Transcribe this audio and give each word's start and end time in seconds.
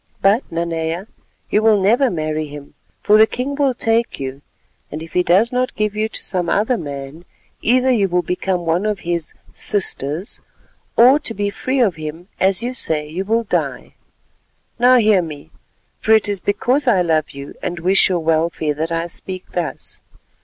But, 0.19 0.43
Nanea, 0.51 1.05
you 1.51 1.61
will 1.61 1.79
never 1.79 2.09
marry 2.09 2.47
him, 2.47 2.73
for 3.03 3.17
the 3.19 3.27
king 3.27 3.53
will 3.53 3.75
take 3.75 4.19
you; 4.19 4.41
and, 4.91 5.03
if 5.03 5.13
he 5.13 5.21
does 5.21 5.51
not 5.51 5.75
give 5.75 5.95
you 5.95 6.09
to 6.09 6.23
some 6.23 6.49
other 6.49 6.75
man, 6.75 7.23
either 7.61 7.91
you 7.91 8.09
will 8.09 8.23
become 8.23 8.61
one 8.65 8.87
of 8.87 9.01
his 9.01 9.35
'sisters,' 9.53 10.41
or 10.97 11.19
to 11.19 11.35
be 11.35 11.51
free 11.51 11.79
of 11.79 11.97
him, 11.97 12.29
as 12.39 12.63
you 12.63 12.73
say, 12.73 13.07
you 13.07 13.23
will 13.25 13.43
die. 13.43 13.93
Now 14.79 14.97
hear 14.97 15.21
me, 15.21 15.51
for 15.99 16.13
it 16.13 16.27
is 16.27 16.39
because 16.39 16.87
I 16.87 17.03
love 17.03 17.29
you 17.29 17.53
and 17.61 17.79
wish 17.79 18.09
your 18.09 18.21
welfare 18.21 18.73
that 18.73 18.91
I 18.91 19.05
speak 19.05 19.51
thus. 19.51 20.01